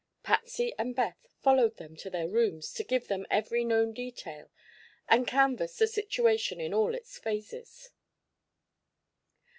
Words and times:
Patsy 0.23 0.73
and 0.79 0.95
Beth 0.95 1.27
followed 1.43 1.77
them 1.77 1.95
to 1.97 2.09
their 2.09 2.27
rooms 2.27 2.73
to 2.73 2.83
give 2.83 3.07
them 3.07 3.27
every 3.29 3.63
known 3.63 3.93
detail 3.93 4.49
and 5.07 5.27
canvass 5.27 5.77
the 5.77 5.85
situation 5.85 6.59
in 6.59 6.73
all 6.73 6.95
its 6.95 7.19
phases. 7.19 7.91